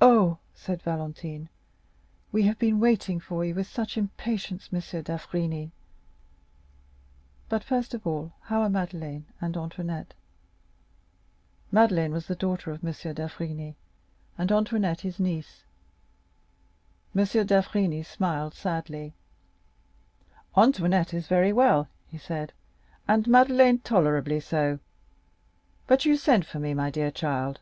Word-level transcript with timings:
"Oh," 0.00 0.38
said 0.54 0.80
Valentine, 0.82 1.48
"we 2.30 2.44
have 2.44 2.56
been 2.56 2.78
waiting 2.78 3.18
for 3.18 3.44
you 3.44 3.52
with 3.52 3.66
such 3.66 3.96
impatience, 3.98 4.68
dear 4.68 4.80
M. 4.98 5.02
d'Avrigny. 5.02 5.72
But, 7.48 7.64
first 7.64 7.94
of 7.94 8.06
all, 8.06 8.34
how 8.42 8.62
are 8.62 8.68
Madeleine 8.70 9.26
and 9.40 9.56
Antoinette?" 9.56 10.14
Madeleine 11.72 12.12
was 12.12 12.28
the 12.28 12.36
daughter 12.36 12.70
of 12.70 12.84
M. 12.84 12.92
d'Avrigny, 12.92 13.74
and 14.38 14.52
Antoinette 14.52 15.00
his 15.00 15.18
niece. 15.18 15.64
M. 17.12 17.24
d'Avrigny 17.24 18.04
smiled 18.04 18.54
sadly. 18.54 19.14
"Antoinette 20.56 21.12
is 21.12 21.26
very 21.26 21.52
well," 21.52 21.88
he 22.06 22.18
said, 22.18 22.52
"and 23.08 23.26
Madeleine 23.26 23.80
tolerably 23.80 24.38
so. 24.38 24.78
But 25.88 26.04
you 26.04 26.16
sent 26.16 26.46
for 26.46 26.60
me, 26.60 26.72
my 26.72 26.88
dear 26.88 27.10
child. 27.10 27.58